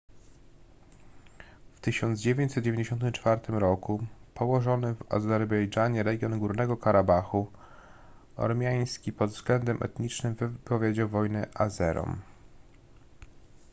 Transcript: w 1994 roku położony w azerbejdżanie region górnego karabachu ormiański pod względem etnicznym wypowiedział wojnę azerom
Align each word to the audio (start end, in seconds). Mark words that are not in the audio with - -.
w 1.75 1.79
1994 1.79 3.41
roku 3.47 4.05
położony 4.33 4.95
w 4.95 5.11
azerbejdżanie 5.13 6.03
region 6.03 6.39
górnego 6.39 6.77
karabachu 6.77 7.51
ormiański 8.35 9.13
pod 9.13 9.29
względem 9.29 9.77
etnicznym 9.83 10.35
wypowiedział 10.35 11.09
wojnę 11.09 11.47
azerom 11.53 12.21